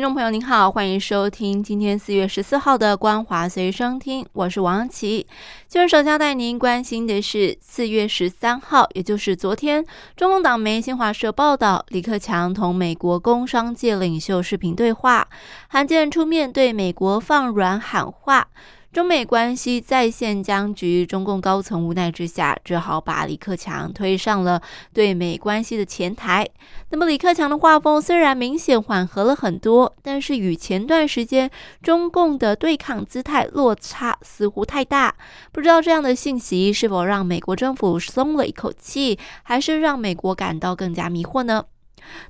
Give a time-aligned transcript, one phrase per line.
[0.00, 5.26] 听众朋友您好，欢迎收听今天四月十四号的《光华随声听》，我是王琦。
[5.68, 9.84] 今日首先带您关心的是四月十三号，也就是昨天，
[10.16, 15.28] 中共党媒新华社报道，李克强同美国工商界领袖视频对话，
[15.68, 18.48] 罕见出面对美国放软喊话。
[18.92, 24.60] 中美关系再现僵局，中共高层无奈之下，只好把李克强推上了
[24.92, 26.44] 对美关系的前台。
[26.88, 31.48] 那么，李克强的画风虽然明显缓和了很多，但是与前段时间
[31.80, 35.14] 中共的对抗姿态落差似乎太大。
[35.52, 41.66] 不知道这样的信息是否让美国政府松了一口气，还是让美国感到更加迷惑呢？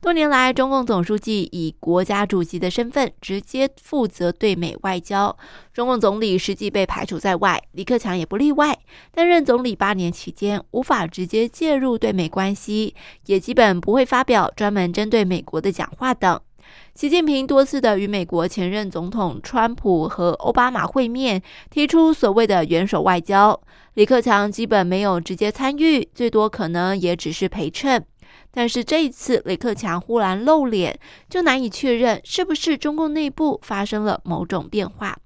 [0.00, 5.36] 多年来，中共总书记以国家主席的身份直接负责对美外交，
[5.72, 8.78] 中共总理实际被排除在外，李克强也不例外。
[9.12, 12.94] 担任总理八年期间，无法直接介入对美关系，
[13.26, 16.40] 也基本不会发表专门针对美国的讲话等。
[16.94, 23.58] 习近平多次的与美国前任总统川普和奥巴马会面，提出所谓的元首外交，
[23.94, 28.04] 李克强基本没有直接参与，最多可能也只是陪衬。
[28.50, 35.16] 但是这一次，李克强忽然露脸，就难以确认是不是中共内部发生了某种变化。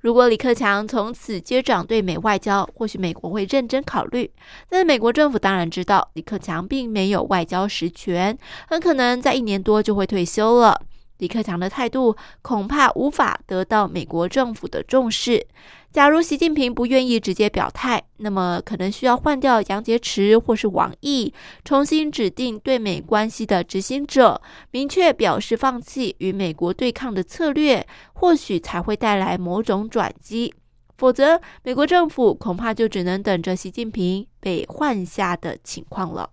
[0.00, 4.30] 如果李克强从此接掌对美外交，或许美国会认真考虑。
[4.70, 8.36] 但美国政府当然知道，李克强并没有外交实权，
[8.68, 10.80] 很可能在一年多就会退休了。
[11.18, 15.46] 李克强的态度恐怕无法得到美国政府的重视。
[15.92, 21.32] 假如习近平不愿意直接表态，那么可能需要换掉杨洁篪或是王毅，
[21.64, 30.52] 重新指定对美关系的执行者，明确表示放弃与美国对抗的策略，或许才会带来某种转机。
[30.98, 36.28] 否则，美国政府恐怕就只能等着习近平被换下的情况了。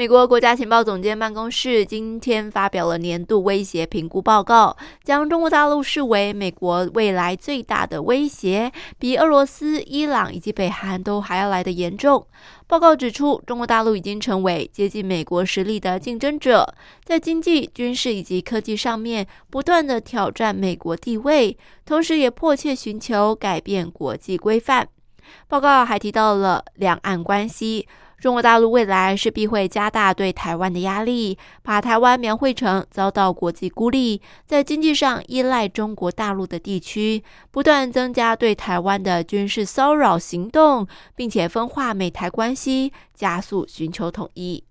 [0.00, 4.74] 美国国家情报总监办公室今天发表了年度威胁评估报告，
[5.04, 12.26] 将中国大陆视为美国未来最大的威胁，比俄罗斯、伊朗以及北韩都还要来得严重。
[12.66, 16.74] 报告指出，中国大陆已经成为接近美国实力的竞争者，
[17.04, 24.88] 在经济、军事以及科技上面不断的挑战美国地位，同时也迫切寻求改变国际规范。
[25.46, 27.86] 报告还提到了两岸关系。
[28.20, 40.86] 中国大陆未来势必会加大对台湾的压力，把台湾描绘成遭到国际孤立，在经济上依赖中国大陆的地区，不断增加对台湾的军事骚扰行动，
[41.16, 44.64] 并且分化美台关系，加速寻求统一。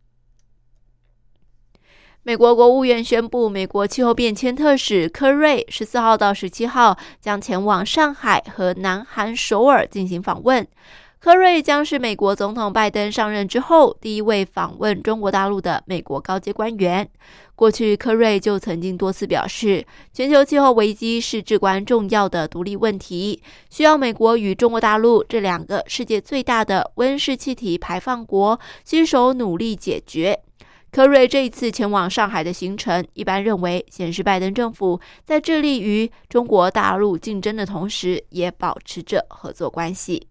[2.22, 10.68] 美国国务院宣布，美国气候变迁特使科瑞十四号到十七号将前往上海和南韩首尔进行访问。
[11.20, 17.06] 科瑞将是美国总统拜登上任之后第一位访问中国大陆的美国高阶官员。
[17.56, 30.40] 过去，科瑞就曾经多次表示，全球气候危机是至关重要的独立问题，需要美国与中国大陆这两个世界最大的温室气体排放国携手努力解决。
[30.90, 40.26] 科瑞这一次前往上海的行程，一般认为显示拜登政府在致力于中国大陆竞争的同时，也保持着合作关系。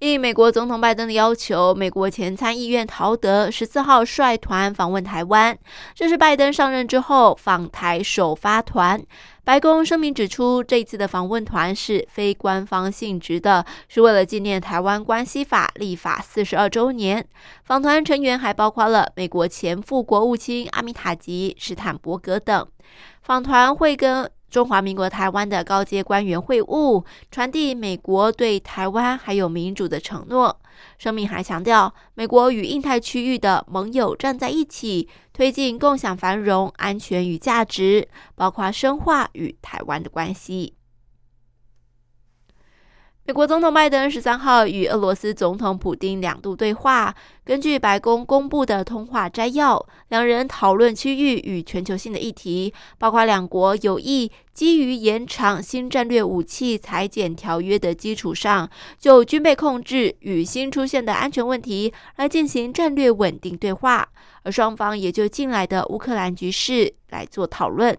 [0.00, 5.56] 应美国总统拜登的要求，美国前参议院陶德十四号率团访问台湾，
[5.94, 9.02] 这是拜登上任之后访台首发团。
[9.42, 17.26] 白宫声明指出，这次的访问团是非官方性质的，是为了纪念《台湾关系法》立法四十二周年。
[17.64, 22.66] 访团成员还包括了美国前副国务卿阿米塔吉、史坦伯格等。
[23.22, 24.30] 访团会跟。
[24.56, 30.58] 中华民国台湾的高阶官员会晤，传递美国对台湾还有民主的承诺。
[30.96, 40.75] 声明还强调，美国与印太区域的盟友站在一起，推进共享繁荣、安全与价值，包括深化与台湾的关系。
[43.28, 47.12] 美国总统拜登十三号与俄罗斯总统普京两度对话。
[47.44, 64.08] 根据白宫公布的通话摘要，两人讨论区域与全球性的议题，包括两国有意基于延长新战略武器裁减条约的基础上，就军备控制与新出现的安全问题来进行战略稳定对话。
[64.44, 67.98] 而双方也就近来的乌克兰局势来做讨论。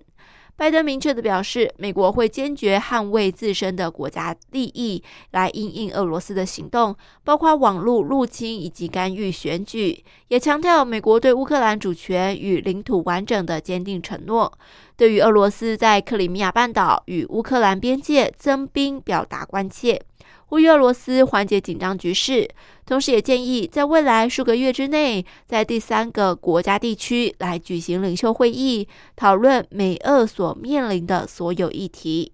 [0.58, 10.04] 拜登明确地表示，美国会坚决捍卫自身的国家利益，来应应俄罗斯的行动，包括网络入侵以及干预选举。
[10.30, 14.52] 也强调美国对乌克兰主权与领土完整的坚定承诺。
[14.96, 20.02] 对于俄罗斯在克里米亚半岛与乌克兰边界增兵，表达关切。
[20.48, 22.50] 呼吁俄罗斯缓解紧张局势，
[22.86, 32.32] 同时也建议在未来数个月之内，在第三个国家地区来举行领袖会议，讨论美俄所面临的所有议题。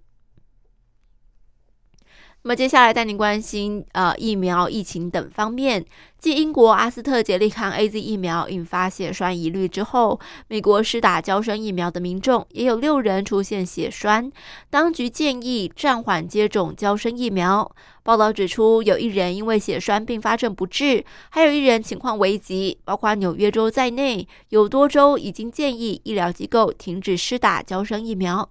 [2.42, 5.84] 那么接下来带您关心呃疫苗、疫情等方面。
[6.24, 10.18] 继英国阿斯特捷利康 A Z 疫苗引发血栓疑虑之后，
[10.48, 14.32] 美国施打胶生疫苗的民众也有六人出现血栓，
[14.70, 17.70] 当局建议暂缓接种胶生疫苗。
[18.02, 22.78] 报道指出，有一人因为血栓并发症不治，还有一人情况危急。
[22.84, 28.48] 包括纽约州在内，有多州已经建议医疗机构停止施打胶生疫苗。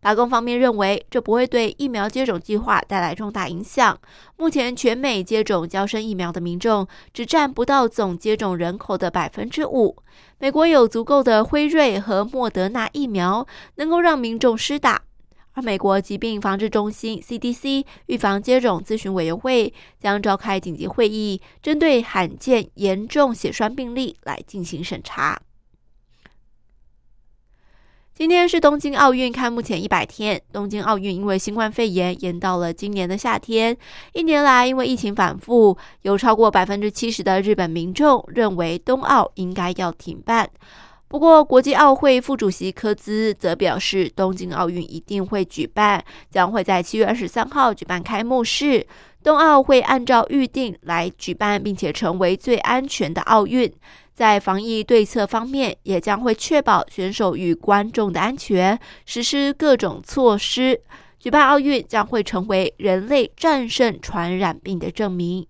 [0.00, 3.96] 白宫方面认为，这不会对疫苗接种计划带来重大影响。
[4.36, 6.86] 目前，全美接种胶生疫苗的民众。
[7.16, 9.96] 只占不到总接种人口的百分之五。
[10.38, 13.46] 美国有足够的辉瑞和莫德纳疫苗，
[13.76, 15.00] 能够让民众施打。
[15.54, 25.40] 而美国疾病防治中心 （CDC） 预防接种咨询委员会将召开紧急会议，针对罕见严重血栓病例来进行审查。
[28.16, 30.40] 今天是东京奥运开幕前一百天。
[30.50, 33.76] 东京奥运因为新冠肺炎延到了今年的夏天。
[34.14, 40.48] 一年来，因为疫情反复，有超过百分之七十的日本民众认为冬奥应该要停办。
[41.08, 48.86] 不过，国际奥会副主席科兹则表示，东京奥运一定会举办，将会在七月二十三号举办开幕式。
[49.22, 53.70] 冬奥会按照预定来举办，并且成为最安全的奥运。
[54.16, 60.80] 在防疫对策方面，也将会确保选手与观众的安全，实施各种措施。
[61.18, 65.46] 举办奥运将会成为人类战胜传染病的证明。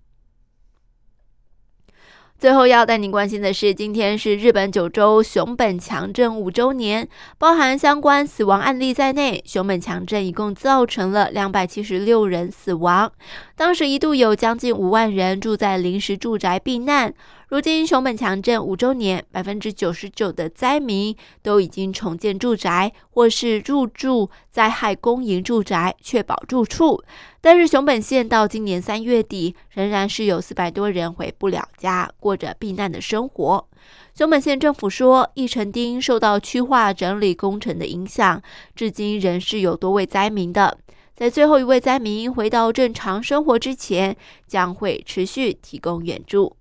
[2.38, 7.08] 最后要带您关心的是，今天是日本九州熊本强震五周年，
[7.38, 13.10] 包含相关死亡案例在内，熊本强震一共造成了两百七十六人死亡。
[13.54, 17.14] 当时一度有将近五万人住在临时住宅避难。
[17.48, 27.00] 如今熊本强震五周年，百分之九十九的灾民都已经重建住宅，或是入住灾害公营住宅，确保住处。
[27.40, 33.68] 但是熊本县到今年三月底，仍然是有四百多人回不了家，过着避难的生活。
[34.12, 38.42] 熊本县政府说，一城町受到区划整理工程的影响，
[38.74, 40.76] 至今仍是有多位灾民的。
[41.14, 44.16] 在最后一位灾民回到正常生活之前，
[44.48, 46.56] 将会持续提供援助。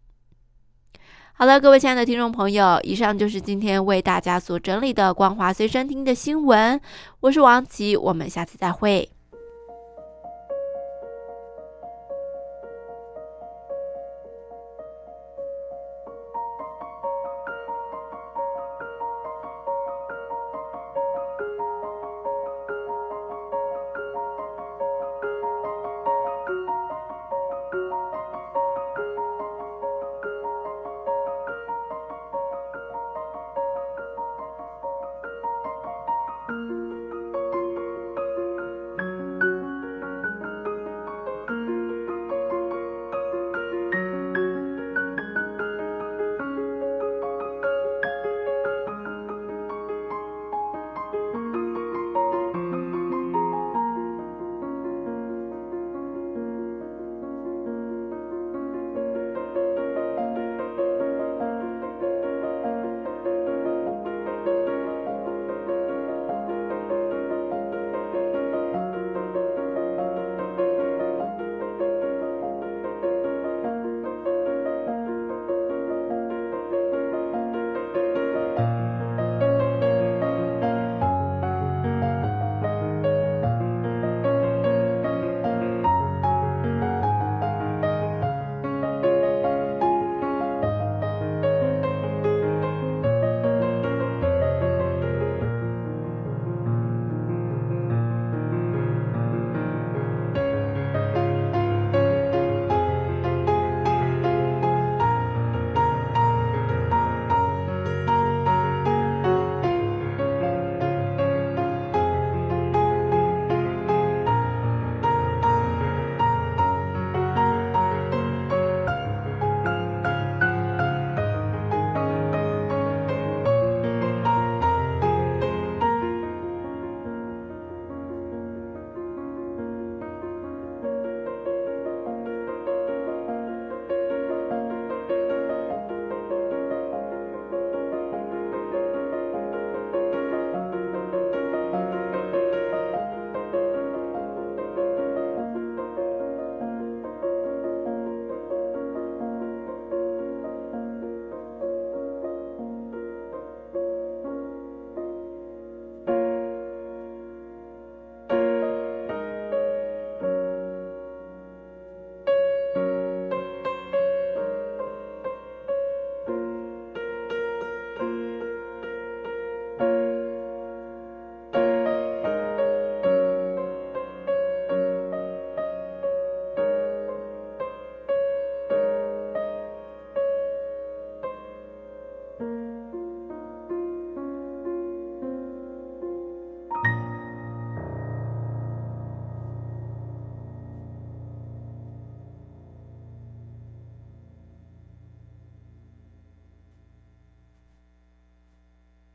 [1.38, 6.80] 好了，各位亲爱的听众朋友，以上就是今天为大家所整理的光华随身听的新闻。
[7.20, 9.10] 我是王琦，我们下次再会。